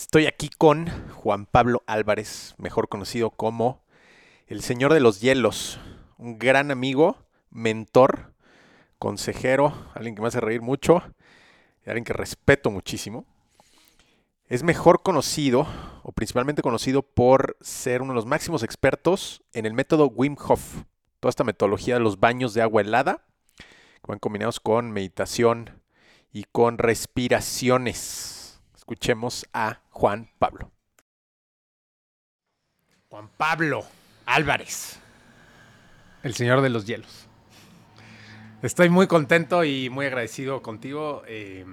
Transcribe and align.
Estoy 0.00 0.26
aquí 0.26 0.48
con 0.48 0.88
Juan 1.10 1.44
Pablo 1.44 1.82
Álvarez, 1.86 2.54
mejor 2.56 2.88
conocido 2.88 3.30
como 3.30 3.82
el 4.46 4.62
Señor 4.62 4.94
de 4.94 4.98
los 4.98 5.20
Hielos, 5.20 5.78
un 6.16 6.38
gran 6.38 6.70
amigo, 6.70 7.18
mentor, 7.50 8.32
consejero, 8.98 9.74
alguien 9.94 10.14
que 10.14 10.22
me 10.22 10.28
hace 10.28 10.40
reír 10.40 10.62
mucho, 10.62 11.02
alguien 11.84 12.04
que 12.04 12.14
respeto 12.14 12.70
muchísimo. 12.70 13.26
Es 14.48 14.62
mejor 14.62 15.02
conocido, 15.02 15.66
o 16.02 16.12
principalmente 16.12 16.62
conocido 16.62 17.02
por 17.02 17.58
ser 17.60 18.00
uno 18.00 18.14
de 18.14 18.16
los 18.16 18.26
máximos 18.26 18.62
expertos 18.62 19.42
en 19.52 19.66
el 19.66 19.74
método 19.74 20.06
Wim 20.06 20.34
Hof, 20.48 20.82
toda 21.20 21.28
esta 21.28 21.44
metodología 21.44 21.94
de 21.94 22.00
los 22.00 22.18
baños 22.18 22.54
de 22.54 22.62
agua 22.62 22.80
helada, 22.80 23.26
que 23.58 24.08
van 24.08 24.18
combinados 24.18 24.60
con 24.60 24.92
meditación 24.92 25.82
y 26.32 26.44
con 26.44 26.78
respiraciones. 26.78 28.39
Escuchemos 28.90 29.46
a 29.52 29.78
Juan 29.90 30.28
Pablo. 30.40 30.68
Juan 33.08 33.30
Pablo 33.36 33.84
Álvarez, 34.26 34.98
el 36.24 36.34
señor 36.34 36.60
de 36.60 36.70
los 36.70 36.86
hielos. 36.86 37.28
Estoy 38.62 38.88
muy 38.88 39.06
contento 39.06 39.62
y 39.62 39.90
muy 39.90 40.06
agradecido 40.06 40.60
contigo. 40.60 41.22
Eh, 41.28 41.64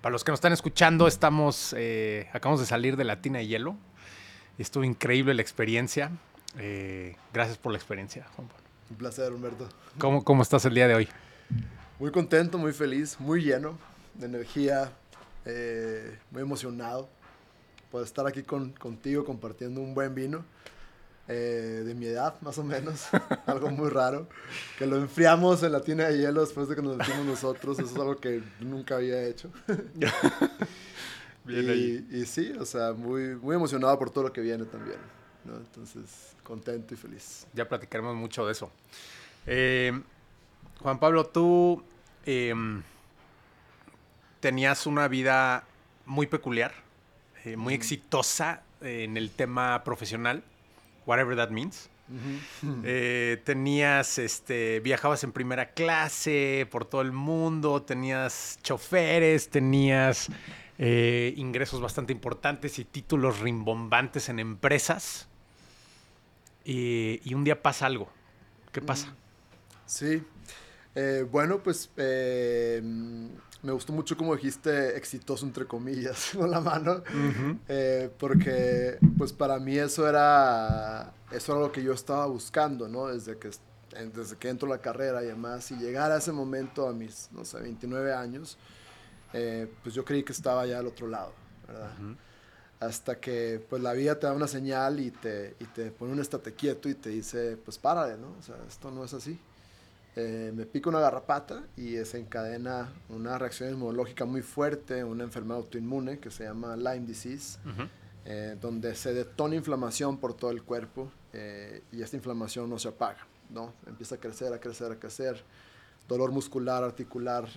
para 0.00 0.10
los 0.10 0.24
que 0.24 0.32
nos 0.32 0.38
están 0.38 0.52
escuchando, 0.52 1.06
estamos, 1.06 1.76
eh, 1.78 2.28
acabamos 2.32 2.58
de 2.58 2.66
salir 2.66 2.96
de 2.96 3.04
la 3.04 3.22
tina 3.22 3.38
de 3.38 3.46
hielo. 3.46 3.76
Estuvo 4.58 4.82
increíble 4.82 5.34
la 5.34 5.42
experiencia. 5.42 6.10
Eh, 6.58 7.14
gracias 7.32 7.56
por 7.56 7.70
la 7.70 7.78
experiencia, 7.78 8.26
Juan 8.34 8.48
Pablo. 8.48 8.64
Un 8.90 8.96
placer, 8.96 9.32
Humberto. 9.32 9.68
¿Cómo, 9.96 10.24
¿Cómo 10.24 10.42
estás 10.42 10.64
el 10.64 10.74
día 10.74 10.88
de 10.88 10.96
hoy? 10.96 11.08
Muy 12.00 12.10
contento, 12.10 12.58
muy 12.58 12.72
feliz, 12.72 13.20
muy 13.20 13.44
lleno 13.44 13.78
de 14.14 14.26
energía, 14.26 14.90
eh, 15.44 16.18
muy 16.30 16.42
emocionado 16.42 17.08
por 17.90 18.02
estar 18.02 18.26
aquí 18.26 18.42
con, 18.42 18.70
contigo 18.72 19.24
compartiendo 19.24 19.80
un 19.80 19.94
buen 19.94 20.14
vino. 20.14 20.44
eh, 21.28 21.82
de 21.84 21.94
mi 21.94 22.06
edad, 22.06 22.34
más 22.42 22.58
o 22.58 22.64
menos, 22.64 23.06
algo 23.46 23.70
muy 23.70 23.88
raro, 23.88 24.26
que 24.76 24.86
lo 24.86 24.96
enfriamos 24.96 25.62
en 25.62 25.72
la 25.72 25.80
tina 25.80 26.08
de 26.08 26.18
hielo 26.18 26.40
después 26.40 26.68
de 26.68 26.74
que 26.74 26.82
nos 26.82 26.96
metimos 26.96 27.24
nosotros, 27.24 27.78
eso 27.78 27.88
es 27.88 27.96
algo 27.96 28.16
que 28.16 28.42
nunca 28.60 28.96
había 28.96 29.22
hecho. 29.22 29.50
Bien 31.44 31.64
y, 31.64 31.70
ahí. 31.70 32.08
y 32.10 32.26
sí, 32.26 32.52
o 32.58 32.64
sea, 32.64 32.92
muy, 32.92 33.36
muy 33.36 33.56
emocionado 33.56 33.98
por 33.98 34.10
todo 34.10 34.24
lo 34.24 34.32
que 34.32 34.40
viene 34.40 34.64
también, 34.64 34.98
¿no? 35.44 35.56
Entonces, 35.56 36.36
contento 36.42 36.94
y 36.94 36.96
feliz. 36.96 37.46
Ya 37.52 37.68
platicaremos 37.68 38.14
mucho 38.14 38.44
de 38.46 38.52
eso. 38.52 38.70
Eh, 39.46 39.92
Juan 40.80 40.98
Pablo, 41.00 41.26
tú 41.26 41.82
em, 42.26 42.82
tenías 44.42 44.86
una 44.86 45.06
vida 45.06 45.64
muy 46.04 46.26
peculiar, 46.26 46.74
eh, 47.44 47.56
muy 47.56 47.74
exitosa 47.74 48.62
en 48.80 49.16
el 49.16 49.30
tema 49.30 49.84
profesional, 49.84 50.42
whatever 51.06 51.36
that 51.36 51.50
means. 51.50 51.88
Eh, 52.84 53.40
tenías, 53.44 54.18
este, 54.18 54.80
viajabas 54.80 55.24
en 55.24 55.32
primera 55.32 55.70
clase 55.70 56.66
por 56.70 56.84
todo 56.84 57.00
el 57.00 57.12
mundo, 57.12 57.82
tenías 57.82 58.58
choferes, 58.62 59.48
tenías 59.48 60.28
eh, 60.78 61.32
ingresos 61.36 61.80
bastante 61.80 62.12
importantes 62.12 62.78
y 62.78 62.84
títulos 62.84 63.38
rimbombantes 63.38 64.28
en 64.28 64.40
empresas. 64.40 65.28
Y, 66.64 67.20
y 67.24 67.34
un 67.34 67.44
día 67.44 67.62
pasa 67.62 67.86
algo. 67.86 68.10
¿Qué 68.72 68.82
pasa? 68.82 69.14
Sí. 69.86 70.22
Eh, 70.94 71.26
bueno, 71.30 71.62
pues 71.62 71.90
eh, 71.96 72.80
me 73.62 73.72
gustó 73.72 73.92
mucho 73.92 74.16
como 74.16 74.34
dijiste 74.34 74.96
exitoso 74.96 75.46
entre 75.46 75.66
comillas 75.66 76.32
con 76.36 76.50
la 76.50 76.60
mano, 76.60 77.02
eh, 77.68 78.10
porque 78.18 78.98
pues 79.16 79.32
para 79.32 79.58
mí 79.58 79.78
eso 79.78 80.08
era, 80.08 81.12
eso 81.30 81.52
era 81.52 81.60
lo 81.60 81.72
que 81.72 81.82
yo 81.82 81.92
estaba 81.92 82.26
buscando, 82.26 82.88
¿no? 82.88 83.06
Desde 83.06 83.38
que, 83.38 83.50
desde 84.14 84.36
que 84.36 84.48
entro 84.48 84.66
a 84.66 84.76
la 84.76 84.82
carrera 84.82 85.22
y 85.22 85.26
demás, 85.26 85.70
y 85.70 85.76
llegar 85.76 86.10
a 86.10 86.18
ese 86.18 86.32
momento 86.32 86.88
a 86.88 86.92
mis, 86.92 87.30
no 87.32 87.44
sé, 87.44 87.60
29 87.60 88.12
años, 88.12 88.58
eh, 89.32 89.72
pues 89.82 89.94
yo 89.94 90.04
creí 90.04 90.24
que 90.24 90.32
estaba 90.32 90.66
ya 90.66 90.80
al 90.80 90.86
otro 90.86 91.06
lado, 91.06 91.32
¿verdad? 91.66 91.92
hasta 92.80 93.20
que 93.20 93.64
pues 93.70 93.80
la 93.80 93.92
vida 93.92 94.18
te 94.18 94.26
da 94.26 94.32
una 94.32 94.48
señal 94.48 94.98
y 94.98 95.12
te, 95.12 95.54
y 95.60 95.66
te 95.66 95.92
pone 95.92 96.12
un 96.12 96.18
estate 96.18 96.52
quieto 96.52 96.88
y 96.88 96.94
te 96.94 97.10
dice, 97.10 97.56
pues 97.56 97.78
párale, 97.78 98.18
¿no? 98.18 98.34
O 98.36 98.42
sea, 98.42 98.56
esto 98.68 98.90
no 98.90 99.04
es 99.04 99.14
así. 99.14 99.38
Eh, 100.14 100.52
me 100.54 100.66
pica 100.66 100.90
una 100.90 101.00
garrapata 101.00 101.62
y 101.74 101.92
desencadena 101.92 102.92
una 103.08 103.38
reacción 103.38 103.70
inmunológica 103.70 104.26
muy 104.26 104.42
fuerte, 104.42 105.02
una 105.04 105.24
enfermedad 105.24 105.58
autoinmune 105.58 106.18
que 106.18 106.30
se 106.30 106.44
llama 106.44 106.76
Lyme 106.76 107.06
disease, 107.06 107.58
eh, 108.26 108.56
donde 108.60 108.94
se 108.94 109.14
detona 109.14 109.56
inflamación 109.56 110.18
por 110.18 110.34
todo 110.34 110.50
el 110.50 110.62
cuerpo 110.62 111.10
eh, 111.32 111.82
y 111.92 112.02
esta 112.02 112.16
inflamación 112.16 112.68
no 112.68 112.78
se 112.78 112.88
apaga, 112.88 113.26
¿no? 113.48 113.72
Empieza 113.86 114.16
a 114.16 114.18
crecer, 114.18 114.52
a 114.52 114.60
crecer, 114.60 114.92
a 114.92 114.96
crecer. 114.96 115.42
Dolor 116.08 116.30
muscular, 116.30 116.82
articular, 116.82 117.48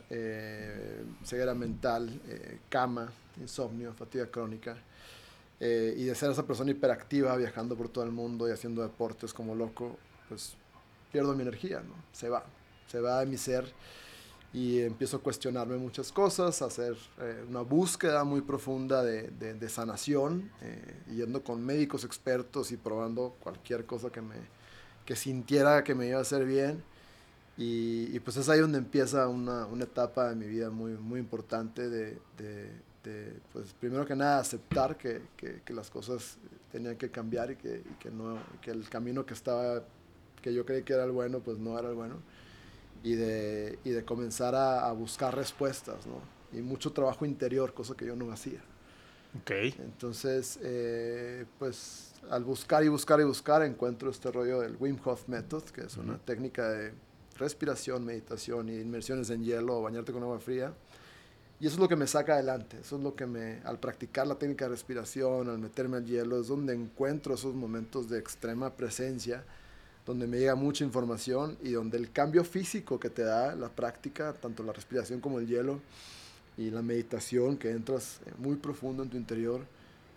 ceguera 1.23 1.55
mental, 1.55 2.21
cama, 2.69 3.11
insomnio, 3.41 3.91
fatiga 3.93 4.27
crónica. 4.27 4.77
Y 5.59 6.05
de 6.05 6.15
ser 6.15 6.31
esa 6.31 6.45
persona 6.45 6.69
hiperactiva, 6.71 7.35
viajando 7.35 7.75
por 7.75 7.89
todo 7.89 8.03
el 8.05 8.11
mundo 8.11 8.47
y 8.47 8.51
haciendo 8.51 8.83
deportes 8.83 9.33
como 9.33 9.55
loco, 9.55 9.97
pues 10.29 10.55
pierdo 11.15 11.33
mi 11.33 11.43
energía, 11.43 11.79
¿no? 11.79 11.93
Se 12.11 12.27
va, 12.27 12.43
se 12.91 12.99
va 12.99 13.21
de 13.21 13.25
mi 13.25 13.37
ser 13.37 13.63
y 14.51 14.81
empiezo 14.81 15.15
a 15.17 15.19
cuestionarme 15.21 15.77
muchas 15.77 16.11
cosas, 16.11 16.61
a 16.61 16.65
hacer 16.65 16.95
eh, 17.21 17.45
una 17.47 17.61
búsqueda 17.61 18.25
muy 18.25 18.41
profunda 18.41 19.01
de, 19.01 19.29
de- 19.29 19.53
de 19.53 19.69
sanación, 19.69 20.51
eh, 20.61 20.93
yendo 21.15 21.41
con 21.41 21.65
médicos 21.65 22.03
expertos 22.03 22.71
y 22.73 22.77
probando 22.77 23.35
cualquier 23.39 23.85
cosa 23.85 24.09
que 24.09 24.21
me 24.21 24.35
que 25.05 25.15
sintiera 25.15 25.83
que 25.85 25.93
me 25.95 26.07
iba 26.07 26.17
a 26.17 26.21
hacer 26.21 26.43
bien. 26.45 26.83
Y, 27.57 28.09
y 28.13 28.19
pues 28.19 28.35
es 28.35 28.49
ahí 28.49 28.59
donde 28.59 28.77
empieza 28.79 29.27
una, 29.29 29.65
una 29.67 29.85
etapa 29.85 30.27
de 30.29 30.35
mi 30.35 30.47
vida 30.47 30.69
muy, 30.69 30.93
muy 30.97 31.19
importante 31.21 31.87
de, 31.89 32.17
de- 32.37 32.83
pues 33.53 33.71
primero 33.79 34.03
que 34.05 34.15
nada 34.15 34.39
aceptar 34.39 34.97
que, 34.97 35.21
que- 35.37 35.61
que 35.63 35.73
las 35.73 35.89
cosas 35.91 36.37
tenían 36.71 36.95
que 36.97 37.11
cambiar 37.11 37.51
y 37.51 37.55
que, 37.55 37.75
y 37.89 37.93
que, 37.99 38.09
no, 38.09 38.39
que 38.61 38.71
el 38.71 38.89
camino 38.89 39.23
que 39.27 39.35
estaba, 39.35 39.83
que 40.45 40.53
yo 40.53 40.63
creí 40.63 40.83
que 40.83 40.93
era 40.93 41.03
el 41.05 41.11
bueno, 41.11 41.39
pues 41.39 41.57
no 41.57 41.77
era 41.79 41.89
el 41.89 41.95
bueno. 41.95 42.17
Y 43.03 43.15
de, 43.15 43.79
y 43.83 43.89
de 43.91 44.05
comenzar 44.05 44.53
a, 44.55 44.87
a 44.87 44.91
buscar 44.93 45.35
respuestas, 45.35 46.05
¿no? 46.05 46.21
Y 46.57 46.61
mucho 46.61 46.91
trabajo 46.93 47.25
interior, 47.25 47.73
cosa 47.73 47.95
que 47.95 48.05
yo 48.05 48.15
no 48.15 48.31
hacía. 48.31 48.61
Ok. 49.37 49.51
Entonces, 49.77 50.57
eh, 50.61 51.45
pues 51.59 52.13
al 52.29 52.43
buscar 52.43 52.83
y 52.83 52.87
buscar 52.87 53.19
y 53.19 53.23
buscar 53.23 53.61
encuentro 53.63 54.09
este 54.09 54.31
rollo 54.31 54.61
del 54.61 54.77
Wim 54.79 54.97
Hof 55.03 55.27
Method, 55.27 55.63
que 55.65 55.81
es 55.81 55.97
una 55.97 56.13
Ujú. 56.13 56.19
técnica 56.19 56.69
de 56.69 56.93
respiración, 57.37 58.05
meditación 58.05 58.69
y 58.69 58.75
inmersiones 58.79 59.29
en 59.29 59.43
hielo 59.43 59.77
o 59.77 59.81
bañarte 59.81 60.13
con 60.13 60.23
agua 60.23 60.39
fría. 60.39 60.73
Y 61.59 61.67
eso 61.67 61.75
es 61.75 61.79
lo 61.79 61.87
que 61.89 61.95
me 61.95 62.07
saca 62.07 62.33
adelante, 62.33 62.77
eso 62.81 62.97
es 62.97 63.03
lo 63.03 63.15
que 63.15 63.25
me, 63.25 63.61
al 63.63 63.79
practicar 63.79 64.27
la 64.27 64.35
técnica 64.35 64.65
de 64.65 64.71
respiración, 64.71 65.49
al 65.49 65.59
meterme 65.59 65.97
al 65.97 66.05
hielo, 66.05 66.39
es 66.39 66.47
donde 66.47 66.73
encuentro 66.73 67.35
esos 67.35 67.55
momentos 67.55 68.09
de 68.09 68.19
extrema 68.19 68.71
presencia, 68.75 69.43
donde 70.05 70.27
me 70.27 70.37
llega 70.37 70.55
mucha 70.55 70.83
información 70.83 71.57
y 71.63 71.71
donde 71.71 71.97
el 71.97 72.11
cambio 72.11 72.43
físico 72.43 72.99
que 72.99 73.09
te 73.09 73.23
da 73.23 73.55
la 73.55 73.69
práctica, 73.69 74.33
tanto 74.33 74.63
la 74.63 74.73
respiración 74.73 75.19
como 75.19 75.39
el 75.39 75.47
hielo, 75.47 75.79
y 76.57 76.71
la 76.71 76.81
meditación, 76.81 77.57
que 77.57 77.71
entras 77.71 78.21
eh, 78.25 78.31
muy 78.37 78.55
profundo 78.55 79.03
en 79.03 79.09
tu 79.09 79.17
interior, 79.17 79.61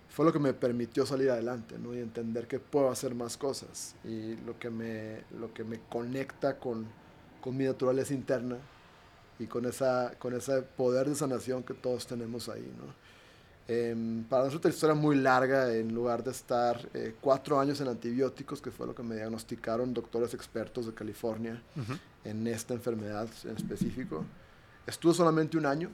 fue 0.08 0.24
lo 0.24 0.32
que 0.32 0.38
me 0.38 0.54
permitió 0.54 1.04
salir 1.04 1.30
adelante, 1.30 1.78
¿no? 1.78 1.94
Y 1.94 1.98
entender 1.98 2.46
que 2.46 2.58
puedo 2.58 2.90
hacer 2.90 3.14
más 3.14 3.36
cosas. 3.36 3.94
Y 4.04 4.36
lo 4.46 4.58
que 4.58 4.70
me, 4.70 5.24
lo 5.38 5.52
que 5.52 5.64
me 5.64 5.80
conecta 5.88 6.58
con, 6.58 6.86
con 7.40 7.56
mi 7.56 7.64
naturaleza 7.64 8.14
interna 8.14 8.56
y 9.38 9.46
con, 9.46 9.66
esa, 9.66 10.14
con 10.18 10.34
ese 10.34 10.62
poder 10.62 11.08
de 11.08 11.14
sanación 11.14 11.62
que 11.62 11.74
todos 11.74 12.06
tenemos 12.06 12.48
ahí, 12.48 12.72
¿no? 12.78 13.17
Em, 13.70 14.24
para 14.24 14.44
nosotros 14.44 14.64
una 14.64 14.74
historia 14.74 14.94
muy 14.94 15.16
larga, 15.16 15.74
en 15.74 15.94
lugar 15.94 16.24
de 16.24 16.30
estar 16.30 16.88
eh, 16.94 17.14
cuatro 17.20 17.60
años 17.60 17.78
en 17.82 17.88
antibióticos, 17.88 18.62
que 18.62 18.70
fue 18.70 18.86
lo 18.86 18.94
que 18.94 19.02
me 19.02 19.14
diagnosticaron 19.14 19.92
doctores 19.92 20.32
expertos 20.32 20.86
de 20.86 20.94
California, 20.94 21.62
Ujú. 21.76 21.92
en 22.24 22.46
esta 22.46 22.72
enfermedad 22.72 23.28
en 23.44 23.56
específico. 23.56 24.24
Estuve 24.86 25.12
solamente 25.12 25.58
un 25.58 25.66
año 25.66 25.90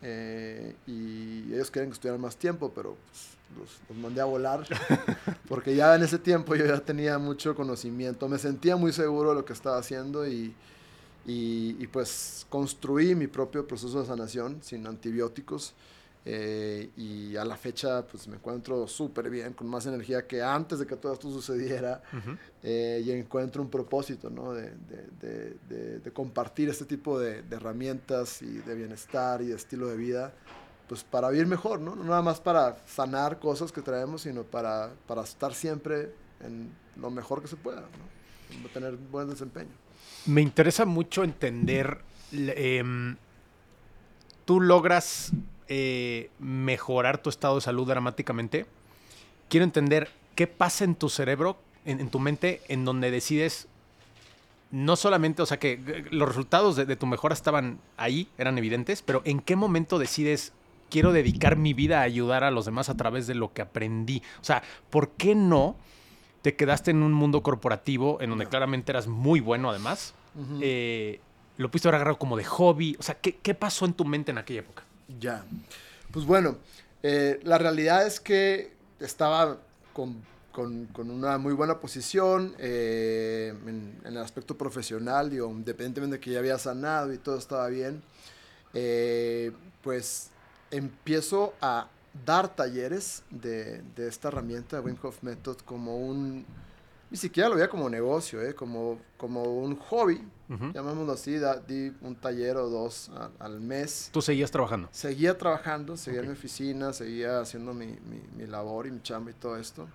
eh, 0.00 0.74
y 0.86 1.52
ellos 1.52 1.70
querían 1.70 1.90
que 1.90 1.94
estuviera 1.94 2.16
más 2.16 2.34
tiempo, 2.34 2.72
pero 2.74 2.96
pues, 3.10 3.36
los, 3.58 3.78
los 3.90 3.98
mandé 3.98 4.22
a 4.22 4.24
volar 4.24 4.66
porque 5.48 5.76
ya 5.76 5.94
en 5.96 6.02
ese 6.04 6.18
tiempo 6.18 6.54
yo 6.54 6.64
ya 6.64 6.80
tenía 6.80 7.18
mucho 7.18 7.54
conocimiento, 7.54 8.26
me 8.26 8.38
sentía 8.38 8.76
muy 8.76 8.92
seguro 8.92 9.30
de 9.30 9.34
lo 9.34 9.44
que 9.44 9.52
estaba 9.52 9.76
haciendo 9.76 10.26
y, 10.26 10.54
y, 11.26 11.76
y, 11.78 11.86
pues 11.88 12.46
construí 12.48 13.14
mi 13.14 13.26
propio 13.26 13.66
proceso 13.66 14.00
de 14.00 14.06
sanación 14.06 14.62
sin 14.62 14.86
antibióticos. 14.86 15.74
Eh, 16.30 16.90
y 16.96 17.36
a 17.36 17.44
la 17.46 17.56
fecha 17.56 18.06
pues 18.06 18.28
me 18.28 18.36
encuentro 18.36 18.86
súper 18.86 19.30
bien, 19.30 19.54
con 19.54 19.66
más 19.66 19.86
energía 19.86 20.26
que 20.26 20.42
antes 20.42 20.78
de 20.78 20.86
que 20.86 20.94
todo 20.96 21.14
esto 21.14 21.30
sucediera 21.30 22.02
eh, 22.62 23.02
y 23.02 23.10
encuentro 23.12 23.62
un 23.62 23.70
propósito, 23.70 24.28
¿no? 24.28 24.52
De, 24.52 24.72
de- 24.72 25.08
de- 25.22 25.56
de- 25.70 25.98
de 26.00 26.10
compartir 26.12 26.68
este 26.68 26.84
tipo 26.84 27.18
de, 27.18 27.42
de 27.42 27.56
herramientas 27.56 28.42
y 28.42 28.58
de 28.58 28.74
bienestar 28.74 29.40
y 29.40 29.46
de 29.46 29.54
estilo 29.56 29.88
de 29.88 29.96
vida 29.96 30.34
pues 30.86 31.02
para 31.04 31.30
vivir 31.30 31.46
mejor, 31.46 31.80
¿no? 31.80 31.94
No 31.96 32.04
nada 32.04 32.20
más 32.22 32.40
para 32.40 32.76
sanar 32.86 33.38
cosas 33.38 33.72
que 33.72 33.80
traemos, 33.82 34.22
sino 34.22 34.42
para, 34.42 34.90
para 35.06 35.22
estar 35.22 35.54
siempre 35.54 36.12
en 36.40 36.70
lo 36.96 37.10
mejor 37.10 37.40
que 37.40 37.48
se 37.48 37.56
pueda, 37.56 37.80
¿no? 37.82 38.68
Tener 38.74 38.96
buen 38.96 39.28
desempeño. 39.30 39.70
Me 40.26 40.40
interesa 40.42 40.84
mucho 40.84 41.24
entender, 41.24 41.98
em, 42.32 43.16
tú 44.44 44.60
logras 44.60 45.30
eh, 45.68 46.30
mejorar 46.38 47.18
tu 47.22 47.30
estado 47.30 47.56
de 47.56 47.60
salud 47.60 47.86
dramáticamente. 47.86 48.66
Quiero 49.48 49.64
entender 49.64 50.10
qué 50.34 50.46
pasa 50.46 50.84
en 50.84 50.94
tu 50.94 51.08
cerebro, 51.08 51.58
en, 51.84 52.10
tu 52.10 52.18
mente, 52.18 52.60
en 52.68 52.84
donde 52.84 53.10
decides, 53.10 53.68
no 54.70 54.96
solamente, 54.96 55.42
o 55.42 55.46
sea, 55.46 55.58
que 55.58 56.04
los 56.10 56.28
resultados 56.28 56.76
de, 56.76 56.84
de 56.84 56.96
tu 56.96 57.06
mejora 57.06 57.34
estaban 57.34 57.78
ahí, 57.96 58.28
eran 58.36 58.58
evidentes, 58.58 59.02
pero 59.02 59.22
en 59.24 59.40
qué 59.40 59.56
momento 59.56 59.98
decides, 59.98 60.52
quiero 60.90 61.12
dedicar 61.12 61.56
mi 61.56 61.74
vida 61.74 62.00
a 62.00 62.02
ayudar 62.02 62.44
a 62.44 62.50
los 62.50 62.64
demás 62.64 62.88
a 62.88 62.96
través 62.96 63.26
de 63.26 63.34
lo 63.34 63.52
que 63.52 63.62
aprendí. 63.62 64.22
O 64.40 64.44
sea, 64.44 64.62
¿por 64.90 65.10
qué 65.10 65.34
no 65.34 65.76
te 66.42 66.56
quedaste 66.56 66.90
en 66.90 67.02
un 67.02 67.12
mundo 67.12 67.42
corporativo 67.42 68.18
en 68.20 68.30
donde 68.30 68.46
claramente 68.46 68.92
eras 68.92 69.06
muy 69.06 69.40
bueno 69.40 69.70
además? 69.70 70.14
Eh, 70.60 71.20
lo 71.56 71.70
pudiste 71.70 71.88
haber 71.88 71.96
agarrado 71.96 72.18
como 72.18 72.36
de 72.36 72.44
hobby. 72.44 72.96
O 72.98 73.02
sea, 73.02 73.16
¿qué, 73.16 73.36
¿qué, 73.36 73.54
pasó 73.54 73.84
en 73.86 73.92
tu 73.92 74.04
mente 74.04 74.30
en 74.30 74.38
aquella 74.38 74.60
época? 74.60 74.84
Ya. 75.18 75.44
Pues 76.12 76.26
bueno, 76.26 76.58
eh, 77.02 77.40
la 77.44 77.58
realidad 77.58 78.06
es 78.06 78.20
que 78.20 78.72
estaba 79.00 79.58
con, 79.92 80.22
con, 80.52 81.10
una 81.10 81.38
muy 81.38 81.54
buena 81.54 81.80
posición 81.80 82.54
eh, 82.58 83.54
en, 83.66 84.00
el 84.04 84.18
aspecto 84.18 84.56
profesional, 84.56 85.30
digo, 85.30 85.48
independientemente 85.50 86.16
de 86.16 86.20
que 86.20 86.30
ya 86.32 86.40
había 86.40 86.58
sanado 86.58 87.12
y 87.12 87.18
todo 87.18 87.38
estaba 87.38 87.68
bien, 87.68 88.02
pues 89.82 90.30
empiezo 90.70 91.54
a 91.60 91.88
dar 92.26 92.54
talleres 92.54 93.22
de, 93.30 93.82
de 93.96 94.08
esta 94.08 94.28
herramienta, 94.28 94.80
Wim 94.80 94.96
Hof 95.02 95.22
Method, 95.22 95.58
como 95.58 95.96
un, 95.96 96.44
ni 97.10 97.16
siquiera 97.16 97.48
lo 97.48 97.54
veía 97.54 97.68
como 97.68 97.88
negocio, 97.88 98.42
¿eh? 98.42 98.54
como, 98.54 99.00
como 99.16 99.42
un 99.42 99.76
hobby, 99.76 100.20
llamémoslo 100.48 101.12
así, 101.12 101.38
di 101.66 101.92
un 102.02 102.16
taller 102.16 102.56
o 102.56 102.68
dos 102.68 103.10
al 103.38 103.60
mes. 103.60 104.10
¿Tú 104.12 104.20
seguías 104.20 104.50
trabajando? 104.50 104.88
Seguía 104.92 105.36
trabajando, 105.36 105.96
seguía 105.96 106.20
en 106.20 106.26
mi 106.26 106.32
oficina, 106.32 106.92
seguía 106.92 107.40
haciendo 107.40 107.72
mi, 107.72 107.86
mi, 107.86 108.20
mi, 108.36 108.46
labor 108.46 108.86
y 108.86 108.90
mi 108.90 109.02
chamba 109.02 109.30
y 109.30 109.34
todo 109.34 109.56
esto. 109.56 109.88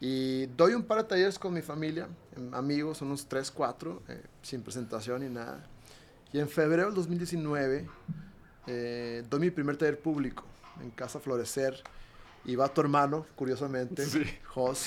Y 0.00 0.46
doy 0.46 0.74
un 0.74 0.82
par 0.82 0.98
de 0.98 1.04
talleres 1.04 1.38
con 1.38 1.52
mi 1.52 1.62
familia, 1.62 2.08
amigos, 2.52 3.00
unos 3.02 3.26
3, 3.26 3.50
4, 3.50 4.02
eh, 4.08 4.22
sin 4.42 4.62
presentación 4.62 5.22
ni 5.22 5.28
nada. 5.28 5.66
Y 6.32 6.40
en 6.40 6.48
febrero 6.48 6.86
del 6.86 6.94
2019 6.94 7.88
eh, 8.66 9.24
doy 9.28 9.40
mi 9.40 9.50
primer 9.50 9.76
taller 9.76 9.98
público 9.98 10.44
en 10.80 10.90
Casa 10.90 11.20
Florecer. 11.20 11.82
Y 12.46 12.56
va 12.56 12.68
tu 12.68 12.82
hermano, 12.82 13.24
curiosamente, 13.36 14.04
sí. 14.04 14.22
Jos. 14.44 14.86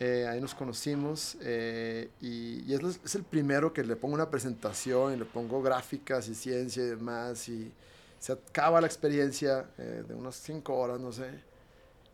Eh, 0.00 0.26
ahí 0.28 0.40
nos 0.40 0.54
conocimos 0.54 1.36
eh, 1.40 2.10
y, 2.20 2.64
y 2.66 2.74
es, 2.74 3.00
es, 3.04 3.14
el 3.14 3.22
primero 3.22 3.72
que 3.72 3.84
le 3.84 3.94
pongo 3.94 4.14
una 4.14 4.28
presentación 4.28 5.14
y 5.14 5.16
le 5.16 5.24
pongo 5.24 5.62
gráficas 5.62 6.28
y 6.28 6.34
ciencia 6.34 6.82
y 6.82 6.86
demás. 6.86 7.48
Y 7.48 7.72
se 8.18 8.32
acaba 8.32 8.80
la 8.80 8.86
experiencia 8.86 9.66
eh, 9.78 10.02
de 10.08 10.14
unas 10.14 10.36
cinco 10.36 10.74
horas, 10.74 10.98
no 10.98 11.12
sé. 11.12 11.30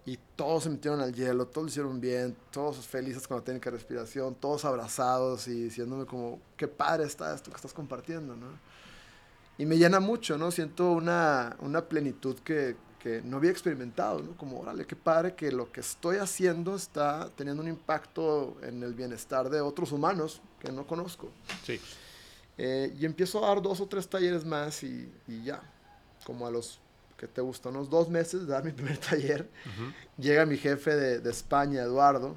Y 0.04 0.18
todos 0.34 0.64
se 0.64 0.70
metieron 0.70 1.00
al 1.00 1.14
hielo, 1.14 1.46
todos 1.46 1.66
lo 1.66 1.68
hicieron 1.68 2.00
bien, 2.00 2.36
todos 2.50 2.84
felices 2.86 3.28
con 3.28 3.36
la 3.36 3.44
técnica 3.44 3.70
de 3.70 3.76
respiración, 3.76 4.34
todos 4.34 4.64
abrazados 4.64 5.46
y 5.46 5.64
diciéndome 5.64 6.06
como, 6.06 6.40
qué 6.56 6.66
padre 6.66 7.04
está 7.04 7.34
esto 7.34 7.50
que 7.50 7.56
estás 7.56 7.72
compartiendo, 7.72 8.34
¿no? 8.34 8.46
Y 9.56 9.66
me 9.66 9.76
llena 9.76 10.00
mucho, 10.00 10.36
¿no? 10.36 10.50
Siento 10.50 10.90
una, 10.90 11.56
una 11.60 11.82
plenitud 11.88 12.36
que, 12.40 12.76
que 13.02 13.22
no 13.22 13.38
había 13.38 13.50
experimentado, 13.50 14.20
¿no? 14.20 14.36
Como, 14.36 14.60
órale, 14.60 14.86
qué 14.86 14.94
padre 14.94 15.34
que 15.34 15.50
lo 15.50 15.72
que 15.72 15.80
estoy 15.80 16.18
haciendo 16.18 16.76
está 16.76 17.30
teniendo 17.34 17.62
un 17.62 17.68
impacto 17.68 18.56
en 18.62 18.82
el 18.82 18.94
bienestar 18.94 19.48
de 19.48 19.60
otros 19.60 19.90
humanos 19.92 20.40
que 20.60 20.70
no 20.70 20.86
conozco. 20.86 21.30
Sí. 21.64 21.80
Eh, 22.58 22.94
y 22.98 23.06
empiezo 23.06 23.42
a 23.42 23.48
dar 23.48 23.62
dos 23.62 23.80
o 23.80 23.86
tres 23.86 24.06
talleres 24.06 24.44
más 24.44 24.82
y, 24.82 25.10
y, 25.26 25.42
ya, 25.42 25.62
como 26.24 26.46
a 26.46 26.50
los 26.50 26.78
que 27.16 27.26
te 27.26 27.40
gustan, 27.40 27.74
unos 27.74 27.88
dos 27.88 28.08
meses 28.10 28.42
de 28.42 28.52
dar 28.52 28.64
mi 28.64 28.72
primer 28.78 28.98
taller, 28.98 29.48
uh 29.64 29.68
-huh. 29.68 29.94
llega 30.18 30.44
mi 30.44 30.58
jefe 30.58 30.94
de, 30.94 31.20
de 31.20 31.30
España, 31.30 31.82
Eduardo, 31.82 32.36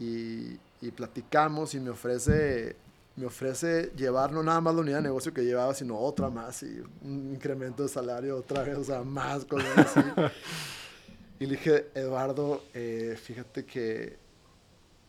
y, 0.00 0.58
y 0.80 0.90
platicamos 0.90 1.74
y 1.74 1.80
me 1.80 1.90
ofrece 1.90 2.76
me 3.16 3.26
ofrece 3.26 3.92
llevar 3.96 4.32
no 4.32 4.42
nada 4.42 4.60
más 4.60 4.74
la 4.74 4.80
unidad 4.80 4.96
de 4.96 5.02
negocio 5.04 5.32
que 5.32 5.44
llevaba, 5.44 5.72
sino 5.74 5.98
otra 5.98 6.30
más 6.30 6.62
y 6.62 6.82
un 7.02 7.32
incremento 7.32 7.84
de 7.84 7.88
salario 7.88 8.36
otra 8.36 8.62
vez, 8.62 8.76
o 8.76 8.84
sea, 8.84 9.02
más 9.02 9.44
cosas 9.44 9.78
así. 9.78 10.00
y 11.38 11.46
le 11.46 11.52
dije, 11.52 11.90
Eduardo, 11.94 12.64
eh, 12.74 13.16
fíjate 13.22 13.64
que 13.64 14.18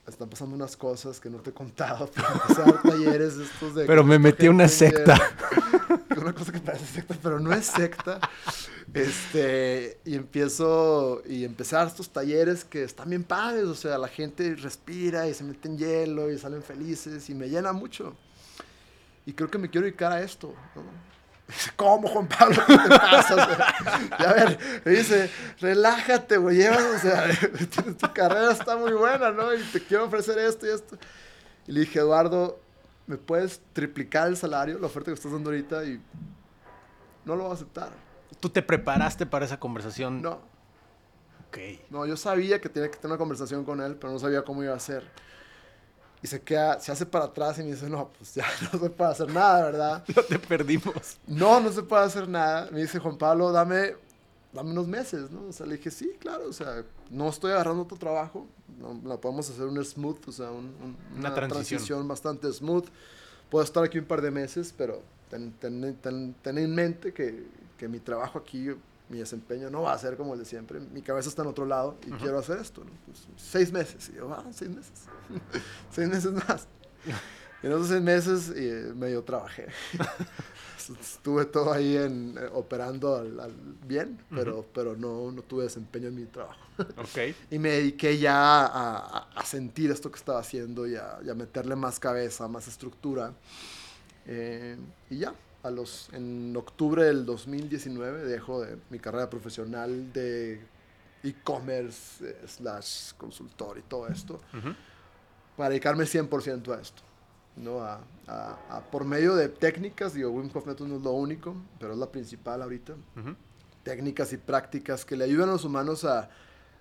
están 0.08 0.30
pasando 0.30 0.56
unas 0.56 0.78
cosas 0.78 1.20
que 1.20 1.30
no 1.30 1.40
te 1.40 1.50
he 1.50 1.54
contado, 1.54 2.10
pero 2.14 2.80
talleres 2.84 3.38
estos 3.38 3.74
de... 3.74 3.86
Pero 3.86 4.04
me 4.04 4.20
metí 4.20 4.46
a 4.46 4.52
una 4.52 4.68
secta. 4.68 5.18
una 6.18 6.34
cosa 6.34 6.52
que 6.52 6.60
parece 6.60 6.86
secta, 6.86 7.16
pero 7.22 7.40
no 7.40 7.54
es 7.54 7.66
secta. 7.66 8.20
Este, 8.94 10.00
y 10.06 10.16
empiezo, 10.16 11.22
y 11.28 11.44
empezar 11.44 11.88
estos 11.88 12.10
talleres 12.10 12.64
que 12.64 12.84
están 12.84 13.10
bien 13.10 13.24
padres, 13.24 13.66
o 13.66 13.76
sea, 13.76 13.98
la 13.98 14.08
gente 14.08 14.56
respira 14.56 15.28
y 15.28 15.34
se 15.34 15.44
mete 15.44 15.68
en 15.68 15.78
hielo 15.78 16.32
y 16.32 16.38
salen 16.38 16.64
felices 16.64 17.30
y 17.30 17.36
me 17.36 17.50
llena 17.50 17.74
mucho. 17.74 18.16
Y 19.26 19.34
creo 19.34 19.50
que 19.50 19.58
me 19.58 19.70
quiero 19.70 19.86
dedicar 19.86 20.12
a 20.12 20.22
esto, 20.22 20.54
¿no? 20.76 20.84
Dice, 21.48 21.72
¿cómo, 21.76 22.08
Juan 22.08 22.28
Pablo? 22.28 22.56
¿Qué 22.66 22.76
te 22.76 22.90
pasa? 22.90 23.76
Y 24.20 24.24
a 24.24 24.34
ver, 24.34 24.60
me 24.84 24.92
dice, 24.94 25.30
relájate, 25.60 26.38
güey, 26.38 26.66
o 26.66 27.00
sea, 27.00 27.28
tu 28.00 28.14
carrera 28.14 28.52
está 28.52 28.76
muy 28.78 28.94
buena, 28.94 29.30
¿no? 29.30 29.54
Y 29.54 29.62
te 29.66 29.80
quiero 29.80 30.06
ofrecer 30.06 30.40
esto 30.40 30.66
y 30.66 30.70
esto. 30.72 30.98
Y 31.68 31.72
le 31.72 31.82
dije, 31.82 32.00
Eduardo, 32.00 32.60
¿me 33.08 33.18
puedes 33.18 33.62
triplicar 33.74 34.28
el 34.28 34.38
salario, 34.38 34.80
la 34.80 34.88
oferta 34.88 35.12
que 35.12 35.16
estás 35.16 35.32
dando 35.32 35.50
ahorita? 35.50 35.84
Y 35.86 36.02
no 37.26 37.36
lo 37.36 37.44
voy 37.44 37.52
a 37.52 37.56
aceptar. 37.56 37.90
¿Tú 38.40 38.50
te 38.50 38.62
preparaste 38.62 39.26
para 39.26 39.46
esa 39.46 39.60
conversación? 39.60 40.22
No. 40.22 40.40
Ok. 41.48 41.58
No, 41.90 42.06
yo 42.06 42.18
sabía 42.18 42.60
que 42.60 42.70
tenía 42.70 42.90
que 42.90 42.98
tener 42.98 43.12
una 43.12 43.18
conversación 43.18 43.64
con 43.64 43.82
él, 43.82 43.96
pero 43.96 44.14
no 44.14 44.20
sabía 44.20 44.44
cómo 44.44 44.64
iba 44.64 44.76
a 44.76 44.80
ser. 44.80 45.10
Y 46.22 46.28
se 46.28 46.42
queda, 46.42 46.80
se 46.80 46.92
hace 46.92 47.06
para 47.06 47.26
atrás 47.26 47.60
y 47.60 47.64
me 47.64 47.72
dice, 47.72 47.90
no, 47.90 48.10
pues 48.18 48.34
ya 48.34 48.46
no 48.74 48.80
se 48.80 48.90
puede 48.90 49.12
hacer 49.12 49.32
nada, 49.32 49.66
¿verdad? 49.66 50.04
No 50.16 50.24
te 50.24 50.40
perdimos. 50.40 51.20
No, 51.28 51.60
no 51.60 51.72
se 51.72 51.84
puede 51.84 52.04
hacer 52.04 52.28
nada. 52.28 52.70
Me 52.72 52.82
dice, 52.82 53.00
Juan 53.00 53.18
Pablo, 53.18 53.52
dame, 53.52 53.96
dame 54.56 54.72
unos 54.72 54.88
meses, 54.88 55.30
¿no? 55.30 55.48
O 55.48 55.52
sea, 55.52 55.66
le 55.66 55.76
dije, 55.78 55.92
sí, 55.92 56.16
claro, 56.20 56.48
o 56.48 56.54
sea, 56.54 56.84
no 57.12 57.30
estoy 57.30 57.52
agarrando 57.52 57.84
otro 57.84 57.98
trabajo, 57.98 58.48
no, 58.80 59.00
la 59.08 59.18
podemos 59.18 59.50
hacer 59.50 59.66
un 59.66 59.84
smooth, 59.84 60.28
o 60.28 60.32
sea, 60.32 60.50
un, 60.50 60.66
un, 60.82 60.98
una, 61.12 61.20
una 61.20 61.34
transición. 61.34 61.78
transición. 61.80 62.08
bastante 62.08 62.52
smooth. 62.52 62.86
Puedo 63.50 63.64
estar 63.64 63.84
aquí 63.84 64.00
un 64.00 64.06
par 64.06 64.22
de 64.22 64.32
meses, 64.32 64.74
pero 64.76 65.04
ten, 65.30 65.52
ten, 65.60 65.96
ten, 66.02 66.36
ten 66.42 66.58
en 66.58 66.74
mente 66.74 67.14
que, 67.14 67.46
que, 67.78 67.88
mi 67.88 68.00
trabajo 68.00 68.40
aquí, 68.40 68.70
mi 69.10 69.20
desempeño 69.20 69.70
no 69.70 69.84
va 69.84 69.94
a 69.94 69.98
ser 69.98 70.18
como 70.18 70.34
el 70.34 70.40
de 70.40 70.46
siempre. 70.46 70.80
Mi 70.80 71.02
cabeza 71.02 71.30
está 71.30 71.42
en 71.44 71.50
otro 71.50 71.66
lado 71.66 71.96
y 72.08 72.12
uh 72.12 72.16
-huh. 72.16 72.20
quiero 72.20 72.40
hacer 72.40 72.58
esto. 72.58 72.84
¿no? 72.84 72.92
Pues, 73.06 73.28
seis 73.38 73.72
meses. 73.72 74.10
Y 74.10 74.16
yo, 74.16 74.34
ah, 74.34 74.46
seis 74.52 74.72
meses. 74.72 75.04
seis 75.92 76.10
meses 76.10 76.32
más. 76.32 76.68
Y 77.64 77.68
en 77.68 77.72
esos 77.74 77.88
seis 77.88 78.02
meses 78.02 78.52
eh, 78.56 78.92
medio 78.96 79.24
trabajé. 79.24 79.68
Estuve 81.02 81.46
todo 81.46 81.74
ahí 81.74 81.98
en, 81.98 82.38
eh, 82.38 82.48
operando 82.54 83.16
al, 83.16 83.40
al 83.40 83.54
bien, 83.88 84.20
pero, 84.30 84.60
uh 84.60 84.62
-huh. 84.62 84.66
pero 84.74 84.96
no, 84.96 85.32
no 85.32 85.42
tuve 85.42 85.64
desempeño 85.64 86.10
en 86.10 86.16
mi 86.16 86.26
trabajo. 86.26 86.60
Okay. 86.98 87.34
y 87.50 87.58
me 87.58 87.70
dediqué 87.70 88.18
ya 88.18 88.66
a, 88.66 88.98
a, 88.98 89.30
a, 89.34 89.46
sentir 89.46 89.92
esto 89.92 90.12
que 90.12 90.18
estaba 90.18 90.40
haciendo 90.40 90.86
y 90.86 90.96
a, 90.96 91.20
y 91.26 91.30
a 91.30 91.34
meterle 91.34 91.76
más 91.76 92.00
cabeza, 92.00 92.48
más 92.50 92.68
estructura. 92.68 93.34
Eh, 94.28 94.76
y 95.10 95.20
ya, 95.20 95.34
a 95.64 95.72
los, 95.72 96.10
en 96.14 96.54
octubre 96.58 97.04
del 97.06 97.26
2019 97.26 98.26
dejo 98.26 98.62
de 98.62 98.78
mi 98.90 99.00
carrera 99.00 99.30
profesional 99.30 100.12
de 100.14 100.62
e-commerce 101.24 102.24
eh, 102.30 102.48
slash 102.48 103.14
consultor 103.18 103.78
y 103.78 103.82
todo 103.84 104.08
esto 104.08 104.36
uh 104.54 104.58
-huh. 104.58 104.76
para 105.58 105.70
dedicarme 105.70 106.04
100% 106.06 106.78
a 106.78 106.82
esto. 106.82 107.02
¿No? 107.58 107.80
A, 107.80 108.00
a, 108.28 108.58
a, 108.70 108.82
por 108.92 109.06
medio 109.06 109.36
de 109.36 109.50
técnicas, 109.50 110.14
digo, 110.14 110.32
Wim 110.32 110.50
Hof 110.54 110.66
Method 110.66 110.88
no 110.88 110.98
es 110.98 111.02
lo 111.02 111.12
único, 111.12 111.56
pero 111.80 111.94
es 111.94 112.00
la 112.00 112.12
principal 112.12 112.62
ahorita. 112.62 112.94
Uh 112.94 113.20
-huh. 113.20 113.36
Técnicas 113.84 114.34
y 114.34 114.38
prácticas 114.38 115.06
que 115.06 115.16
le 115.16 115.26
ayudan 115.26 115.50
a 115.50 115.54
los 115.54 115.64
humanos 115.66 116.06
a, 116.06 116.30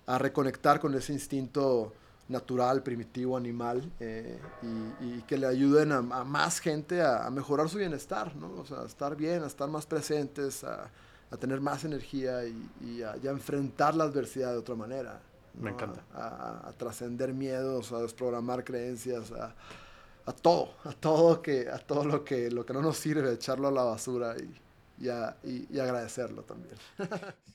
a 0.07 0.17
reconectar 0.17 0.79
con 0.79 0.93
ese 0.95 1.13
instinto 1.13 1.93
natural, 2.27 2.81
primitivo, 2.81 3.37
animal, 3.37 3.91
eh, 3.99 4.39
y, 4.63 5.05
y, 5.05 5.21
que 5.27 5.37
le 5.37 5.45
ayuden 5.45 5.91
a, 5.91 6.01
más 6.01 6.59
gente 6.59 7.01
a, 7.01 7.29
mejorar 7.29 7.69
su 7.69 7.77
bienestar, 7.77 8.35
¿no? 8.35 8.51
O 8.61 8.65
sea, 8.65 8.81
a 8.81 8.85
estar 8.85 9.15
bien, 9.15 9.43
a 9.43 9.47
estar 9.47 9.69
más 9.69 9.85
presentes, 9.85 10.63
a, 10.63 10.89
a 11.29 11.37
tener 11.37 11.61
más 11.61 11.83
energía 11.83 12.45
y, 12.45 12.69
y, 12.81 13.03
a, 13.03 13.15
y, 13.17 13.27
a, 13.27 13.31
enfrentar 13.31 13.95
la 13.95 14.05
adversidad 14.05 14.51
de 14.53 14.57
otra 14.57 14.75
manera. 14.75 15.21
¿no? 15.53 15.63
Me 15.63 15.71
encanta. 15.71 16.01
A, 16.13 16.73
trascender 16.77 17.33
miedos, 17.33 17.91
a 17.91 17.99
desprogramar 17.99 18.63
creencias, 18.63 19.31
a, 19.31 19.53
todo, 20.33 20.75
a 20.83 20.91
todo, 20.93 21.41
que, 21.41 21.69
a 21.69 21.77
todo 21.79 22.03
lo 22.05 22.23
que, 22.23 22.49
lo 22.51 22.65
que 22.65 22.73
no 22.73 22.81
nos 22.81 22.97
sirve, 22.97 23.33
echarlo 23.33 23.67
a 23.67 23.71
la 23.71 23.83
basura 23.83 24.35
y, 24.37 25.05
y, 25.43 25.67
y 25.69 25.79
agradecerlo 25.79 26.43
también. 26.43 26.75